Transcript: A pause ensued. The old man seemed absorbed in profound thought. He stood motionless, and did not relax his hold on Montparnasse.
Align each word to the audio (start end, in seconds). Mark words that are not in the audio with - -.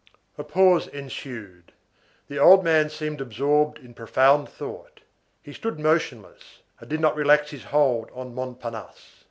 A 0.35 0.43
pause 0.43 0.87
ensued. 0.87 1.73
The 2.27 2.39
old 2.39 2.63
man 2.63 2.89
seemed 2.89 3.21
absorbed 3.21 3.77
in 3.77 3.93
profound 3.93 4.49
thought. 4.49 5.01
He 5.43 5.53
stood 5.53 5.79
motionless, 5.79 6.63
and 6.79 6.89
did 6.89 7.01
not 7.01 7.15
relax 7.15 7.51
his 7.51 7.65
hold 7.65 8.09
on 8.11 8.33
Montparnasse. 8.33 9.19